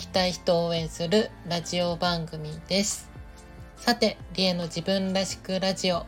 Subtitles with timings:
[0.00, 3.10] きたい人を応援するラジオ番組です。
[3.76, 6.06] さて、リエの自分らしくラジオ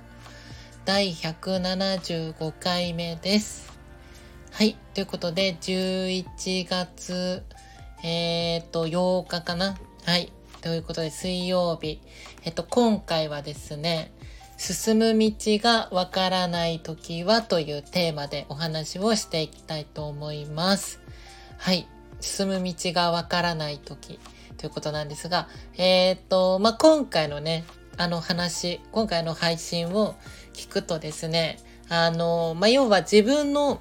[0.86, 3.70] 第175回目です。
[4.50, 4.78] はい。
[4.94, 6.24] ということで、11
[6.66, 7.42] 月、
[8.02, 9.76] えっ、と、8日かな
[10.06, 10.32] はい。
[10.62, 12.00] ということで、水曜日。
[12.44, 14.10] えっと、今回はですね、
[14.56, 20.98] 進む道がわからない時はというテーマでお話をしていきたいと思います。
[21.58, 21.86] はい。
[22.22, 24.18] 進む道がわからない時
[24.56, 27.64] ということなんですが、えっ、と、まあ、今回のね、
[27.96, 30.14] あの話、今回の配信を
[30.54, 33.80] 聞くとですね、あの、まあ、要は自分の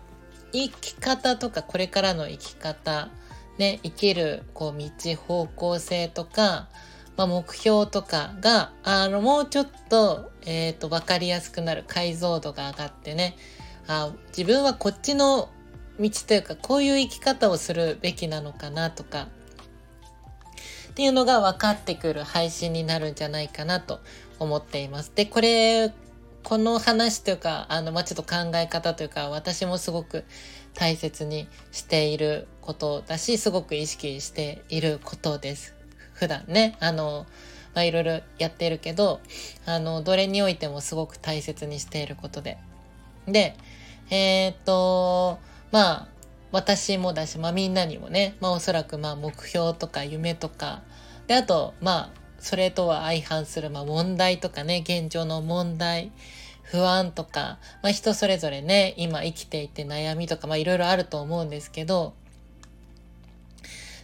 [0.52, 3.10] 生き方とか、これからの生き方、
[3.58, 6.68] ね、生きる、こう、道、方向性とか、
[7.16, 13.36] まあ、目標とかが、あの、もうちょっと、えっ、ー、と、わかりやすくなる解像度が上がってね、
[13.88, 15.50] あ自分はこっちの
[16.00, 19.28] 道というか、こういう生き方をするべきなのかなとか、
[20.92, 24.02] っていうのが分かってくる配信になるんじゃないかなと
[24.40, 25.12] 思っています。
[25.16, 25.94] で、これ、
[26.44, 30.26] この話というか、あの、まあ、ちょっと考え方というか、私もすごく
[30.74, 35.76] 大切にしていることだし、すごく意識していることです。
[36.14, 37.26] 普段ね、あの、
[37.74, 39.22] まあ、いろいろやってるけど、
[39.66, 42.58] あの、どれにおいてもすごく大切にしていることで。
[43.28, 43.56] で、
[44.10, 45.40] えー、っと、
[45.72, 46.08] まあ、
[46.52, 50.82] 私もだし、まあみんなにもね、まあおそらくまあ目標とか夢とか、
[51.28, 56.12] で、あと、まあ、それとは相反する、まあ問題とかね、現状の問題、
[56.64, 62.14] 不安とか、まあ人それぞれね、今生きていて悩みとか、まあいろいろあると思うんですけど、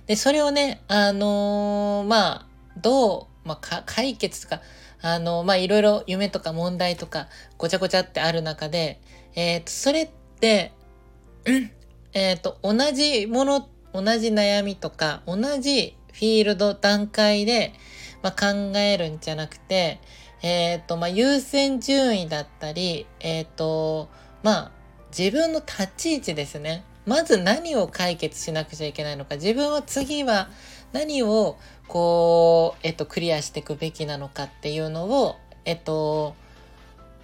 [0.08, 2.46] で、それをね、あのー、まあ、
[2.78, 4.62] どう、まあ、解決とか、
[5.02, 7.28] あのー、まあ、いろいろ夢とか問題とか、
[7.58, 9.02] ごちゃごちゃってある中で、
[9.36, 10.72] えっ、ー、と、それって、
[12.14, 17.74] えっ、と、同じもの、同じ悩みとか、同じフィールド段階で、
[18.22, 20.00] まあ、考えるんじゃなくて、
[20.42, 24.10] えっ、と、まあ、優先順位だったり、えっ、と、
[24.44, 24.72] まあ、
[25.18, 26.84] 自分の立ち位置ですね。
[27.06, 30.50] まず何を解決しなくちゃいけないのか、自分は次は
[30.92, 36.36] 何をこう、えっと、クリアしていくべきなのかっていうのを、えっと、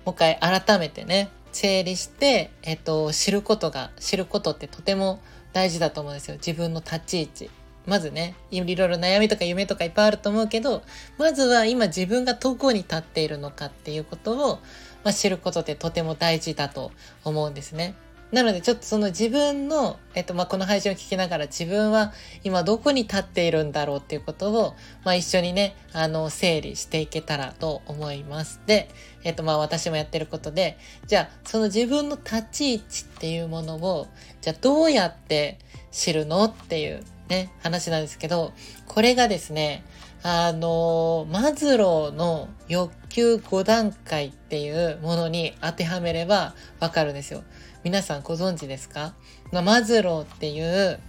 [0.06, 5.22] もう一回改めてね、整理して、えっと、知ることが、知ることってとても
[5.54, 6.36] 大事だと思うんですよ。
[6.36, 7.50] 自分の立ち位置。
[7.86, 10.84] まずね、いろいろ悩みとか夢とかいっぱいあると思うけど、
[11.18, 14.60] まずは今自分がどこに立っているのかっていうことを、
[15.04, 16.92] まあ、知ることってとても大事だと
[17.24, 17.94] 思うんですね。
[18.34, 22.14] なのでちょっとその自分の、えっと、まあ、この配信を聞きながら自分は
[22.44, 24.74] 今どこに立っているんだろうっていうことを、
[25.06, 28.60] まあ、一緒にね、あの、整理していけたらと思います。
[28.66, 28.90] で、
[29.24, 34.08] えっと、まあ、私もやってることで、じゃあ、その自分の立ち位置っていうものを、
[34.42, 35.60] じゃあどうやって
[35.92, 38.52] 知るのっていうね、話なんですけど、
[38.88, 39.86] これがですね、
[40.24, 47.44] あの、マズローの欲求5段階っていうものに当てはめればわかるんですよ。
[47.84, 49.14] 皆さんご存知ですか、
[49.52, 51.00] ま、マズローっていう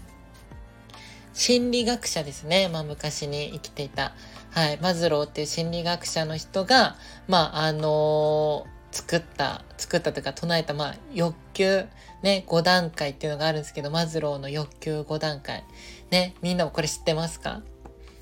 [1.33, 2.69] 心理学者ですね。
[2.69, 4.13] まあ昔に生きていた。
[4.51, 4.79] はい。
[4.81, 6.97] マズローっていう心理学者の人が、
[7.27, 11.87] まああのー、作った、作ったというか唱えた、まあ欲求、
[12.23, 15.65] ね、5段階っていうのがあるんですけど、マズローの欲求5段階。
[16.11, 17.63] ね、みんなもこれ知ってますか？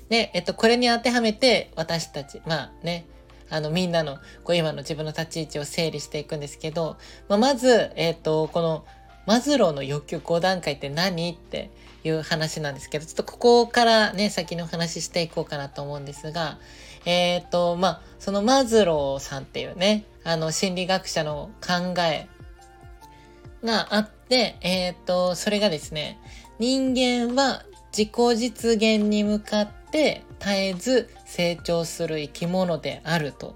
[0.09, 3.05] で、えっと、これに当てはめて私たち、まあね、
[3.53, 6.97] あの、みんなの、こう、今の自分の立ち位置を整理していくんですけど、
[7.29, 8.85] まあ、まず、えっ、ー、と、この、
[9.27, 11.69] マズローの欲求5段階って何って
[12.03, 16.57] いう話なんですけど、ちょっとここからね、先の話ししていこうかなと思うんですが、
[17.05, 22.27] えっ、ー、と、まあ、そのマズローさんっていうね、あの、心理学者の考え
[23.63, 26.19] があって、えっ、ー、と、それがですね、
[26.57, 27.63] 人間は
[27.95, 33.55] 自己実現に向かって絶えず成長する生き物であると、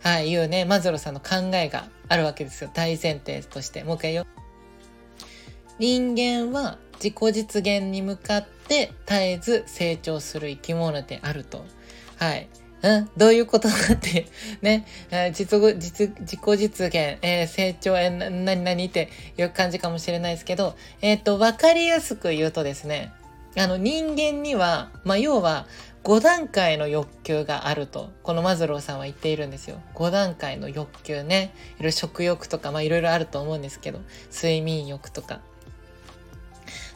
[0.00, 2.70] はい、いうね、マズローさんの考えがあるわけですよ。
[2.72, 3.82] 大前提として。
[3.82, 4.24] もう一回よ。
[5.80, 11.64] 人間は自己実現に向かって絶えず成長する生き物であると。
[12.16, 12.48] はい。
[12.82, 14.26] うん、どういうことかって
[14.62, 14.86] ね、
[15.32, 23.12] 実実自己実現、えー、成長、えー、何々っていう感じかもしれないですけど、えっ、ー、と、わかりやすく言うとですね、
[23.56, 25.66] あの人間には、まあ、要は
[26.06, 29.82] 5段階の欲求があると、このマズローさんは言っているんですよ。
[29.96, 31.52] 5段階の欲求ね。
[31.80, 33.98] いろいろ食欲とか、まあいろいろあると思うんですけど、
[34.32, 35.40] 睡眠欲とか。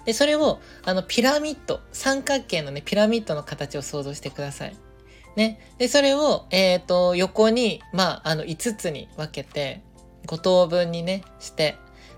[0.04, 4.76] で、それを、あの、ピラミッド、三角形のね、ピラミッドの形を想像してください。
[5.34, 5.58] ね。
[5.78, 9.82] で、それを、えっ、ー、と、横に、まあ、あの、5つに分けて、
[10.28, 11.76] 5等分にね、して、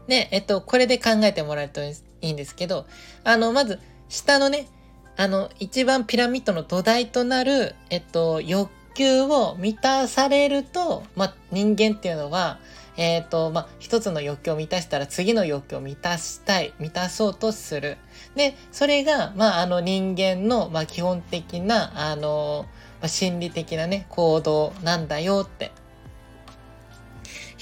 [0.08, 2.84] で、えっと、これで考えてもらえるといいんですけど、
[3.24, 3.80] あの、まず、
[4.10, 4.68] 下のね、
[5.16, 12.58] あの、一番ピラミッドの土台となる、えっと、欲求を満たされると、ま、人間っていうのは、
[12.96, 17.96] えっ、ー、と、ま、一つの欲求を満たしたら次の欲求を満たしたい、満たそうとする。
[18.34, 22.66] で、それが、まあ、の人間の、ま、基本的な、あの、
[23.00, 25.72] ま、心理的なね、行動なんだよって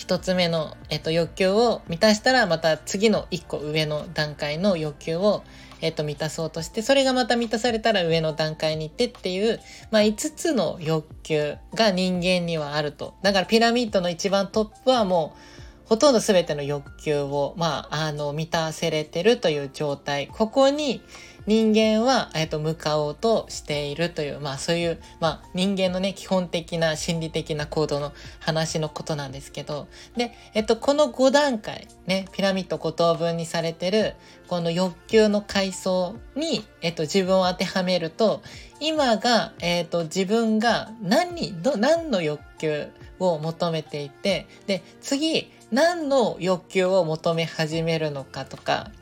[0.01, 5.45] 一つ目の、えっと、欲求を満たしたら、また次の一個上の段階の欲求を、
[5.81, 9.61] えっと、満たそうとして、それがまた満たされたら上の段階に行ってっていう、
[9.91, 13.15] まあ、5つの欲求が人間にはあると。
[13.23, 20.29] だからピラミッドの一番トップはもう、ほとんど全ての欲求を、まあ、あの、満たせれてるという状態。
[20.29, 21.03] ここに、
[21.51, 34.15] 人間は、えっと、向かおうとしているという、まあそういう、まあ人間のね、基本的な心理的な行動の話のことなんですけど、で、えっと、この5段階、ね、ピラミッド5等分にされてる、
[34.47, 38.43] この欲求の階層に、えっと、自分を当てはめると、
[38.79, 42.87] 今が、えっと、自分が何、ど、何の欲求
[43.19, 48.93] を求めていて、で、次、何の欲求を求め始めるのかとか、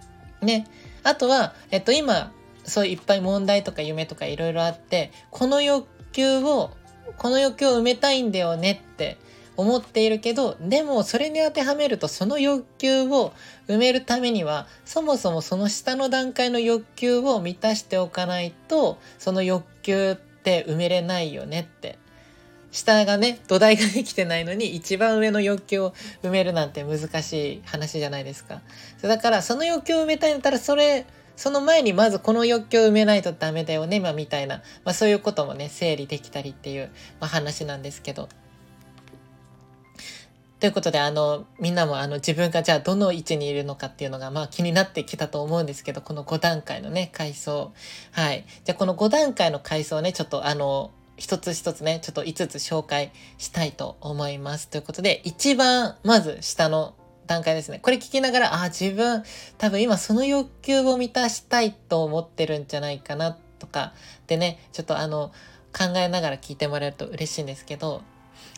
[0.41, 0.67] ね。
[1.03, 2.33] あとは、えっと、今、
[2.69, 6.70] そういっぱい問題とか夢とかいろいろあって、この欲求を、
[7.17, 9.19] この欲求を埋めたいんだよねって
[9.56, 13.32] 思っているけど、でもそれに当てはめるとその欲求を
[13.67, 21.99] 埋めるためには、そもそもその下の段階の欲求を満たしておかないと、その欲求って埋めれないよねって。
[22.71, 28.61] 下がね、土台ができてないのに一番上の欲求を埋めるなんて難しい話じゃないですか。
[29.03, 31.06] だからその欲求を埋めたいんだったらそれ
[31.38, 36.90] その前にまずこの欲求を埋めないとダメだよね、まあ、みたいな、まあ、そういうこともね、整理できたりっていう、
[37.20, 38.29] まあ、話なんですけど。
[40.58, 47.73] ということで、あの、みんなもあの自分がじゃあどの位置にいるのかっていうのがまあ気になってきたと思うんですけど、この5段階のね、階層。
[48.11, 48.44] はい。
[48.64, 54.69] じゃあこの5段階の階層ね、ちょっとあの、一つ一つね、ちょっと5つ紹介したいと思います。
[54.69, 56.96] ということで、一番まず下の
[57.28, 57.78] 段階ですね。
[57.78, 59.22] これ聞きながら、あ、自分、
[59.58, 63.92] 多分今その欲求を満たしたいと思ってるんじゃないかなとか、
[64.26, 65.30] でね、ちょっとあの、
[65.72, 68.02] 考えながら聞いてもらえると嬉しいんですけど、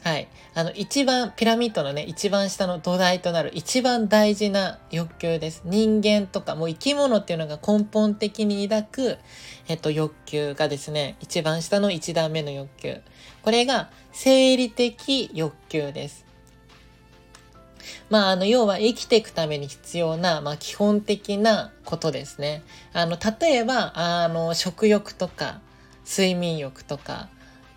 [0.02, 0.28] はい。
[0.54, 5.62] あの、一番、ピラミッドのね、一番下の土台となる一番大事な欲求です。
[5.66, 9.18] 人間とか、もう生き物っていうのが根本的に抱く、
[9.68, 13.00] えっと、欲求がですね、一番下の一段目の欲求。
[13.42, 16.29] これが、生理的欲求です。
[18.08, 22.62] まあ、あの、要は生きていくために必要な、まあ、基本的なことですね。
[22.92, 25.60] あの、例えば、あの、食欲とか、
[26.06, 27.28] 睡眠欲とか、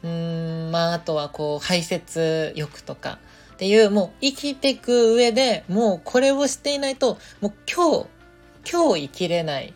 [0.04, 3.20] うん、まあ、あとはこう、排泄欲とか、
[3.54, 8.08] っていう、もう生きていく上でもうこれをしていないと、もう今日、
[8.70, 9.74] 今日生きれない。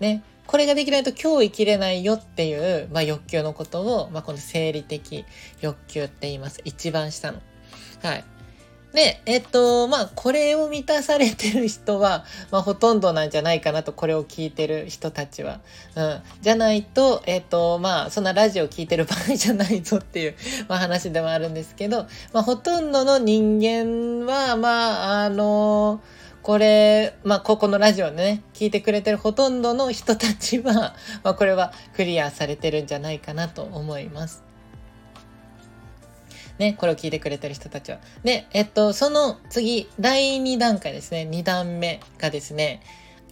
[0.00, 0.22] ね。
[0.46, 5.24] これができないと今日生きれないよっていう、まあ、欲求のことを、まあ、この生理的
[5.60, 6.60] 欲求って言います。
[6.64, 7.40] 一番下の。
[8.02, 8.24] はい。
[8.92, 15.60] で、えっと、まあ、これを満たされてる人は、まあ、ほとんどなんじゃないかなと、これを聞いてる人たちは。
[15.94, 16.22] うん。
[16.40, 20.34] じゃないと、えっと、まあ、そんなラジオ聞いてる場合じゃないぞっていう、
[20.68, 26.00] まあ、話ではあるんですけど、まあ、ほとんどの人間は、まあ、あの
[26.42, 34.49] これ、まあ、ここのラジオね、聞いてくれてるほとんどの人たちは、まあ、これはクリアされてるんじゃないかなと思います。
[36.60, 37.98] ね、これを聞いてくれてる人たちは。
[38.22, 41.26] で、えっと、その次、第2段階ですね。
[41.28, 42.82] 2段目がですね、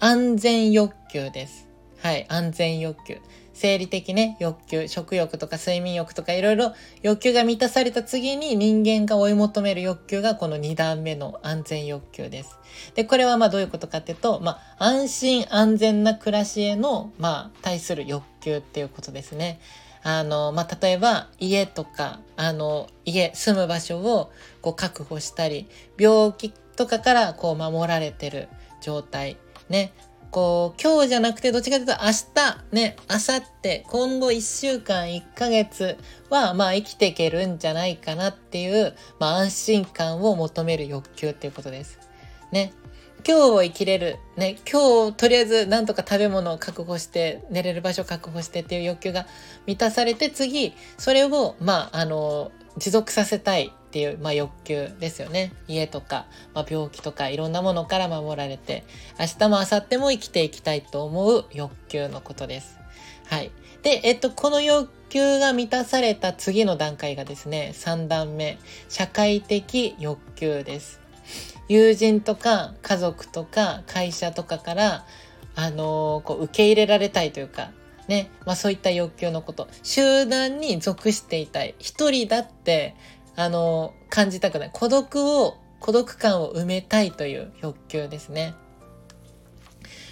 [0.00, 1.68] 安全欲求です。
[2.00, 3.18] はい、安全欲求。
[3.52, 12.56] 生理的ね、欲求、食欲とか睡眠欲とかいろいろ欲求が満たされた次に人間が追い求める欲求がこの2段目の安全欲求です。
[12.94, 19.60] で、これはまあどういうことかっていうと、まあ安心安全な暮らしへの、まあ対する欲求っていうことですね。
[20.10, 28.48] あの、まあ、例えば家とか、あの、家、住む場所をこう確保したり、病気とかからこう守られてる
[28.80, 29.36] 状態。
[29.68, 29.92] ね。
[30.30, 35.98] こう、今日じゃなくてどっちかというと明日、ね、明後日、今後1週間、1ヶ月
[36.30, 41.98] は、まあ生きていけるんじゃないかなっていう、まあ安心感を求める欲求っていうことです。
[42.50, 42.72] ね。
[43.28, 44.16] 今日を生きれる。
[44.38, 49.26] ね、今日とりあえずなんとか食べ物を確保して、寝れる場所を確保してっていう欲求が
[49.66, 55.52] 満たされて、次、それを、まあ、あの、持続させたいっていう、まあ、欲求ですよね。
[55.66, 58.84] 家とか、まあ、病気とかいろんなものから守られて、
[59.20, 62.78] 明日も明後日も生きていきたいと思う欲求のことです。
[63.26, 63.50] はい。
[63.82, 68.58] で、えっと、この欲求が満たされた次の段階がですね、3段目、
[68.88, 71.06] 社会的欲求です。
[71.68, 75.06] 友人とか家族とか会社とかから、
[75.54, 77.70] あのー、こう受け入れられたいというか、
[78.08, 79.68] ね、まあそういった欲求のこと。
[79.82, 81.74] 集団に属していたい。
[81.78, 82.96] 一人だって、
[83.36, 84.70] あのー、感じたくない。
[84.72, 88.54] 孤独を、孤独感を埋めたいという欲求ですね。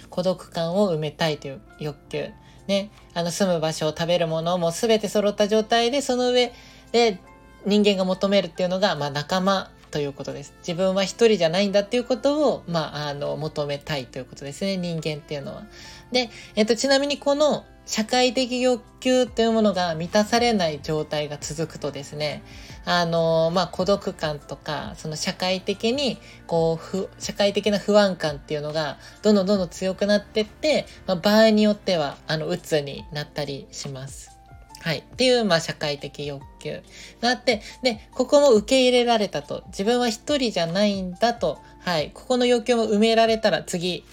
[0.09, 2.29] 孤独感を埋めたいという欲求。
[2.67, 6.53] ね、あの住む場所を食べるものも全て揃った状態で、その上
[6.91, 7.19] で
[7.65, 10.53] 人間が求めるっていうのが、まあ仲間ということです。
[10.59, 14.77] 自分は一人じゃないんだっていうことを、まあ、あの、求めたいということですね。
[14.77, 15.63] 人間っていうのは。
[16.11, 22.43] で、えっと、ちなみにこの社会的欲求というものが満たされない状態が続くとですね、
[22.85, 34.36] あの、まあ、孤独感とか、その社会的に、こう、ふ、社会的な不安感っていうのが、どんどんどんどん強くなってって、まあ、場合によっては、あの、鬱になったりします。
[34.81, 34.99] はい。
[34.99, 36.81] っていう、まあ、社会的欲求
[37.21, 39.63] があって、で、ここも受け入れられたと。
[39.67, 41.59] 自分は一人じゃないんだと。
[41.79, 42.11] はい。
[42.13, 44.03] ここの欲求も埋められたら次、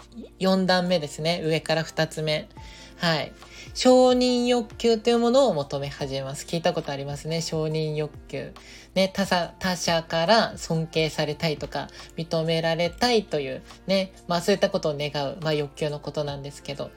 [0.40, 1.42] 4段目ですね。
[1.44, 2.48] 上から2つ目。
[2.96, 3.32] はい。
[3.74, 6.46] 承認欲求というものを求め始めます。
[6.46, 7.42] 聞いたことありますね。
[7.42, 8.52] 承認欲求。
[8.94, 16.90] ね、他者、他者から尊敬されたいとか、認められたいという、ね、まあそういったことを願う、まあ欲求のことなんですけど。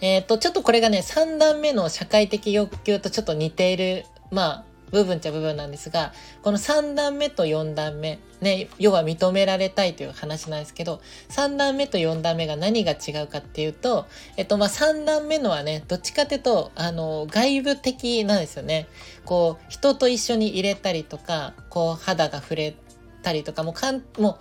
[0.00, 18.86] えっ、ー、と、ちょっとこれがね、3段目の社会的欲求とちょっと似ている、まあ、部分っちゃ部分なんですが、この3段目と4段目、ね、要は認められたいという話なんですけど、3段目と4段目が何が違うかっていうと、えっと、まあ、3段目のはね、どっちかっていうと、あの、外部的なんですよね。
[19.24, 22.76] こう、人と一緒に入れたりとか、こう、肌が触れ
[23.22, 24.38] たりとか、もうかん、もう、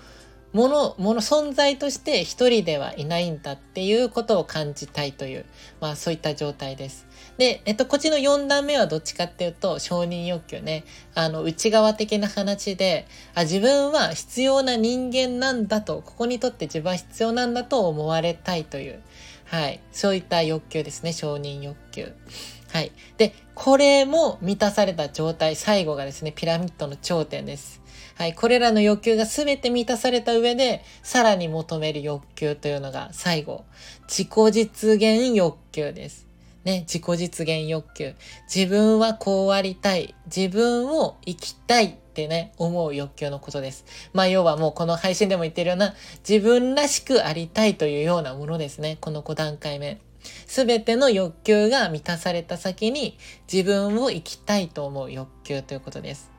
[0.53, 5.45] もの、もの存在として一人ではいないんだっていうことを感じたいという、
[5.81, 7.07] まあそういった状態です。
[7.37, 10.83] で、えっと、こっちの4段目はどっちかっていうと、承認欲求ね。
[11.15, 19.01] あの、内側的な話で、あ、自分は必要な人間なんだと、ここにとって自分は必要なんだと思われたいという、
[19.45, 19.79] はい。
[19.91, 21.13] そういった欲求ですね。
[21.13, 22.13] 承認欲求。
[22.71, 22.91] はい。
[23.17, 27.82] で、これも満たされた状態、最後がですね、ピラミッドの頂点です。
[28.15, 33.65] はい、これらの欲求が全て満たされた上で、さらに求める欲求というのが最後、
[34.07, 36.27] 自己実現欲求です。
[36.63, 38.13] ね、自己実現欲求。
[38.53, 40.15] 自分はこうありたい。
[40.33, 43.85] 自分を生きたいってね、思う欲求のことです。
[44.13, 45.93] まあ要はもうこの配信でも言ってるような、
[46.27, 48.97] 自分らしくありたいというようなものですね。
[49.01, 49.99] この5段階目。
[50.45, 53.17] すべての欲求が満たされた先に
[53.51, 56.32] 自分を生きたいと思う欲求ということです。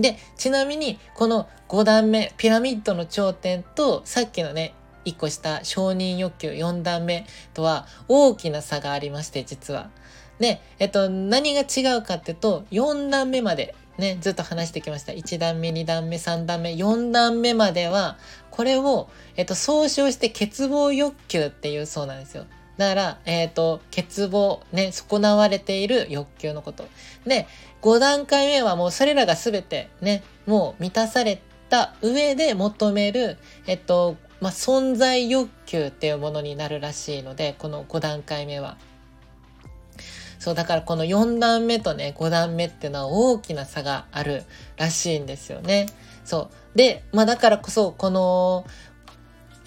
[0.00, 4.74] で、ちなみに、この5段目、ピラミッドの頂点と、さっきのね、
[5.04, 9.90] 1個下、承認欲求4段目とは大きな差がありまして、実は。
[10.38, 15.12] で、えっと、何が違うかっていうと、4段目まで、ね、ずっと話してきました。
[15.12, 18.16] 1段目、2段目、3段目、4段目までは、
[18.50, 22.46] これを、えっと、総称して欠乏欲求っていうそうなんですよ。
[22.76, 26.86] だから、えっ、ー、と、欠乏、ね、損なわれている欲求のこと。
[27.26, 27.48] で、
[27.82, 38.78] 5段階目はもうそれらが全てね、もう満たされた上で求める、えっと、まあ、存在欲求っていうものになるらしいので、この5段階目は。
[40.38, 44.44] そう、だからこの4段目とね、5段目っていうのは大きな差がある
[44.76, 45.86] らしいんですよね。
[46.24, 46.78] そう。
[46.78, 48.64] で、まあだからこそ、この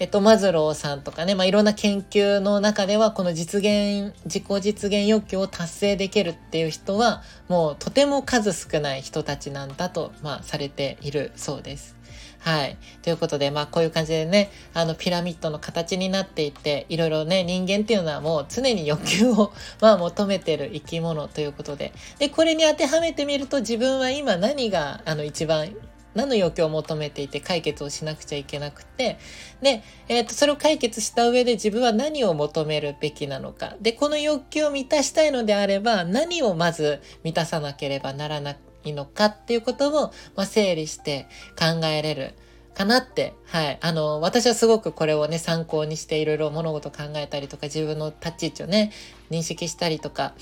[0.02, 11.94] えっと、マズローさんとかね、まあ、いろんな研究の中では、この実現、自己実現欲求を達成できるっていう人は、もうとても数少ない人たちなんだと、まあ、されているそうです。
[12.40, 12.76] はい。
[13.02, 21.92] ということで、まあ、こういう感じでね、あの、ピラミッドの形になっていて、いろいろね、人間っていうのはもう常に欲求を、 まあ、求めてる生き物ということで。
[22.18, 25.76] で、これに当てはめてみると、自分は今何が、あの、一番
[26.14, 29.18] 何の欲求を求めていて解決をしなくちゃいけなくて、
[29.60, 33.76] で、えっ、ー、と、それを解決した上で自分は何を求めるべきなのか。
[33.80, 41.26] で、この欲求を満たしたいのであれば、何をまず満たさなければならないのかっていうことを、まあ、整理して
[41.58, 42.34] 考えれる。
[42.74, 43.78] かなって、はい。
[43.80, 48.92] あの、私はすごくこれをね、参考にしていろいろ物事考えたりとか、自分の立ち位置をね、
[49.30, 50.34] 認識したりとか、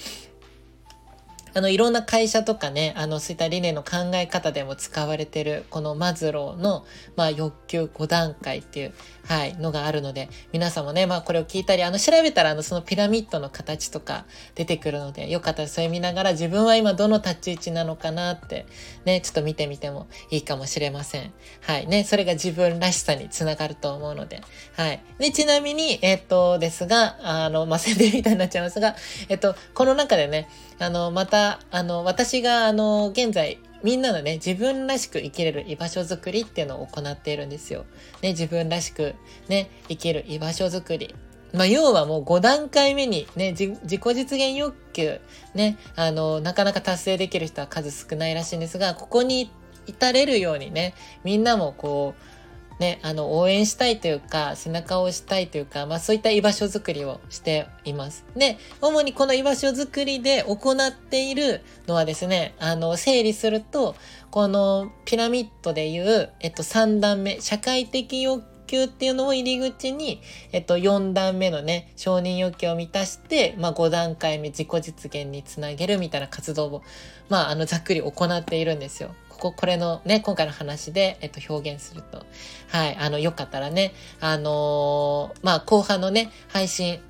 [1.54, 6.84] あの、いろんな会社とかね、あの、そういった理念の考え方でも使われてる、このマズローの、
[7.16, 8.94] まあ、欲求5段階っていう、
[9.26, 18.66] はい、のがあるので、皆さんもね、まあ、これを聞いたり、あの、調べたら、あの、そのピラミッドの形とか出てくるので、よかったらそれ見ながら、自分は今どの立ち位置なのかなって、
[19.04, 21.32] ね、ちょっと見てみてもいいかもしれません。
[21.60, 24.40] はい、ね、それが自分らしさにつながると思うので、
[24.76, 25.02] はい。
[25.18, 28.96] で、ちなみに、えっと、ですが、あの、まあ、宣伝みたいになっちゃいますが、
[29.28, 31.39] えっと、この中でね、あの、また、
[31.70, 37.86] あの、私が、あの、現在、みんなのね、自分らしく生きれる居場所づくりっていうのを行っているんですよ。
[38.22, 39.14] ね、自分らしく
[39.48, 41.14] ね、生きる居場所づくり。
[41.52, 45.20] まあ、要はもう5段階目にね、自己実現欲求、
[45.54, 49.50] ね、あの、なかなか達成できる人は数少ないらしいんですが、ここに
[49.86, 50.94] 至れるようにね、
[51.24, 52.39] みんなもこう、
[52.80, 58.24] ね、あの、応援したいというか、背中を押したいというか、まあそういった居場所づくりをしています。
[58.34, 63.94] で、主にこの居場所づくりで行っているのはですね、あの、整理すると、
[64.30, 70.22] このピラミッドでいう、えっと、3段目、社会的欲求っていうのを入り口に、
[70.52, 76.82] えっと、4段目のね、承認欲求を満たして、まあ、5段階目自己実現につなげるみたいな活動を、
[77.28, 79.14] まあ、あの、ざっくり行っているんですよ。
[79.40, 82.24] こ、これのね、今回の話で、えっと、表現すると。
[82.68, 82.96] はい。
[82.96, 87.00] あの、よかったらね、あのー、まあ、後半のね、配信、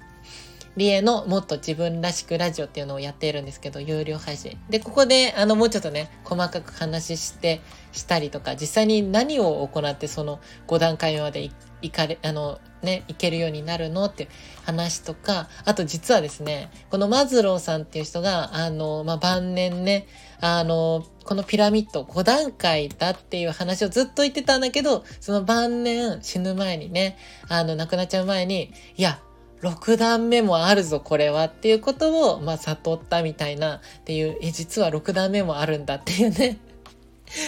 [0.77, 4.57] リエのもっと自分らしくラジオっていうのをやっているんですけど、有料配信。
[4.71, 7.61] で、ここで、あの、もうちょっとね、細かく話して、
[7.93, 11.51] したりとか、実際に何を行ってその5段階まで
[11.83, 14.29] いかれ、あの、ね、いけるようになるのっていう
[14.65, 20.07] 話とか、あと実はですね、このマズローさんっていう人が、あの、まあ、晩年ね、
[20.41, 27.17] あの、このピラミッド5段階だっていう話をずっと言ってたんだけど、その晩年死ぬ前にね、
[27.49, 29.21] あの、亡くなっちゃう前に、いや、
[29.63, 36.59] 6段目もあるぞ、これはっていうことを、まあ、悟ったみたいなっていう、え、実は6段目もあるんだっていうね。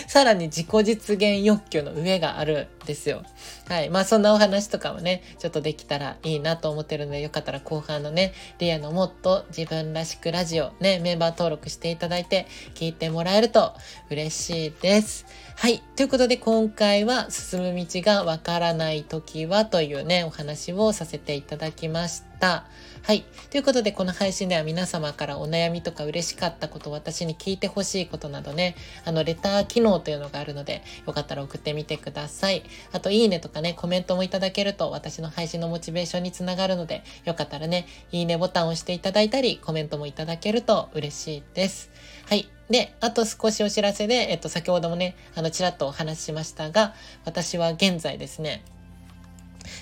[0.06, 3.22] さらに自己実現欲求の上があるんですよ。
[3.68, 3.90] はい。
[3.90, 13.74] まあそんなお話とかもね、ちょっとできたらいいなと思ってるので、よかったら後半のね、リアのもっと自分らしくラジオね、メンバー登録していただいて聞いてもらえると
[14.10, 15.26] 嬉しいです。
[15.56, 15.82] はい。
[15.96, 22.31] ということで今回は進む道がわからない時はというね、お話をさせていただきました。
[22.46, 23.24] はい。
[23.50, 28.74] ということで、この配信では皆様からお悩みとか嬉しかったこと、私に聞いてほしいことなどね、
[29.04, 32.62] あの、レター機能というのがあるので、よかったら送ってみてください。
[32.92, 41.90] あと、いいねとかね、コメントもいただけると、私の配信のモチベーションにつながるので、よかったらね、いいねボタンを押していただいたり、コメントもいただけると嬉しいです。
[42.28, 42.48] はい。
[42.70, 48.64] で、あと少しお知らせで、えっと、先ほどもね、あの、ちらっとお話ししましたが、私は現在ですね、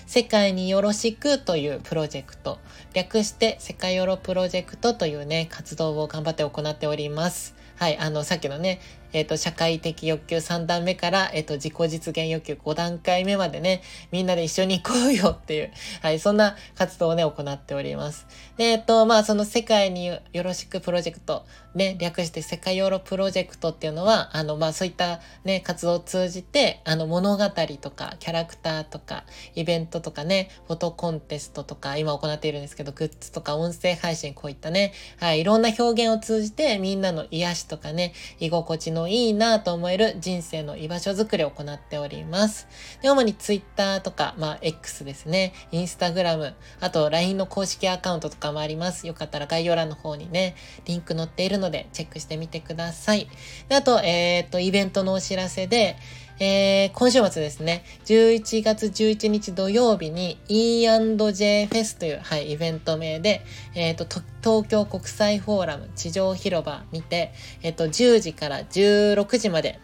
[0.07, 2.59] 世界によろしくというプロジェクト、
[2.95, 7.55] 略して世界ヨロプロジェクトというね、活動を頑張って行っております。
[7.81, 8.79] はい、あの、さっきのね、
[9.15, 13.81] えっ、ー、と、社会的欲求3段目から、えっ、ー、と、自己実現欲求5段階目までね、
[14.13, 15.71] みんなで一緒に行こうよっていう、
[16.03, 18.27] はい、そんな活動をね、行っております。
[18.59, 27.45] で、えっ、ー、と、まあ、その世界によろしくプロジェクト、ね、略して世界ヨーロプロジェクトっていうのは、あの、まあ、そういったね、活動を通じて、あの、物語
[27.81, 42.67] とか、キャラクターとか、イベントとかね、フォトコンテストとか、今行っているんですけど、グッズとか音声配信、こういったね、はい、いろんな表現を通じて、みんなの癒しとかね、居心地のいいなと思える人生の居場所づくりを行っております。
[43.01, 49.07] で、主に Twitter とか、まあ、X ですね、Instagram、あと LINE の公式アカウントとかもあります。
[49.07, 53.29] よかったら概要欄の方にね、リンク載っているのでチェックしてみてください。
[53.69, 55.97] であと、えっ、と、イベントのお知らせで、
[56.43, 63.43] えー、今週末ですね、11月11日土曜日に E&J フェスという、はい、イベント名で、
[63.75, 69.81] えっ、ー、と、東京国際フォーラム地上広場にて、えっ、ー、と、10時から16時まで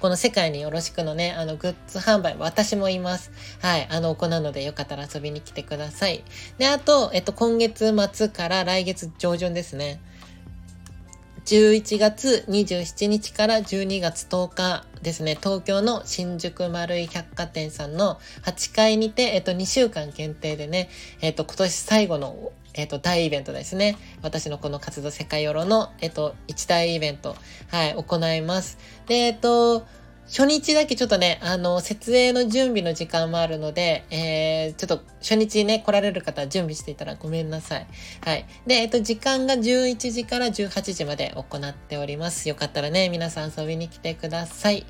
[0.00, 3.30] この世界によろしくのね、あの、グッズ販売、私もいます。
[3.62, 6.22] はい、あの、行うのでよかったら遊びに来てください。
[6.58, 10.00] で、あと、えっと、今月末から来月上旬ですね。
[11.46, 20.88] 11月27日から12月10日ですね、東京の新宿丸井百貨店さんの8階にて、えっと、2週間限定でね、
[21.20, 23.96] えっと、今年最後のえっ、と、大イベントですね。
[24.20, 27.34] 私のこの活動世界よろの、えっ、と、一大イベント、
[27.68, 28.76] はい、行います。
[29.06, 29.86] で、えっ、と、
[30.28, 37.86] 初日だけちょっとね、あの、設営の準備の時間もあるので、えー、ちょっと初日ね、来られる方準備していたらごめんなさい。
[38.24, 38.44] はい。
[38.66, 42.48] で、えっと、時間が11時から18時まで行っております。
[42.48, 44.84] よかったらね、皆さん遊びに来てください。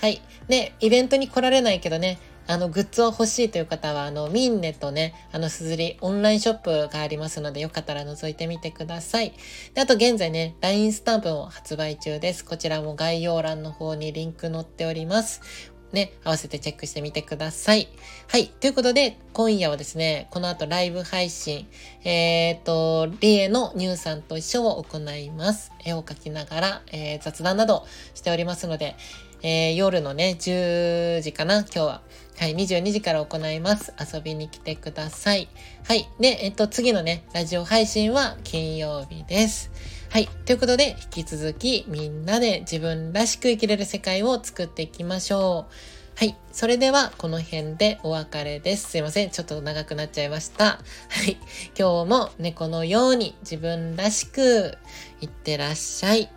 [0.00, 0.22] はい。
[0.48, 9.34] で、イベントに来られないけどね、あの、グッズを欲しいという方は、あの、ミンネとね、あの、すずり、オンラインショップがありますので、よかったら覗いてみてください。
[9.74, 12.46] で、あと現在ね、LINE スタンプも発売中です。
[12.46, 15.77] こちらも概要欄の方にリンク載っております。
[15.92, 17.88] ね、合わせてチェックしてみてください。
[18.28, 18.48] はい。
[18.48, 21.66] ということで、今夜はですね、この後ライブ配信、
[22.04, 25.72] えっ、ー、と、リエのニューさんと一緒を行います。
[25.84, 28.96] 絵を描きながら、えー、雑談などしておりますので、
[29.42, 32.02] えー、夜のね、10時かな、今日は。
[32.38, 33.92] はい、22時から行います。
[33.98, 35.48] 遊びに来てください。
[35.86, 36.08] はい。
[36.20, 39.70] で、えっと、次のね、ラジオ配信は金曜日です。
[40.10, 40.28] はい。
[40.46, 45.74] ということで、引き続きみんなで自分らしく生きれる世界を作っていきましょう。
[46.18, 46.34] はい。
[46.50, 48.90] それでは、この辺でお別れです。
[48.90, 49.30] すいません。
[49.30, 50.64] ちょっと長くなっちゃいました。
[50.64, 50.78] は
[51.26, 51.36] い。
[51.78, 54.78] 今日も猫のように自分らしく
[55.20, 56.30] いってらっしゃい。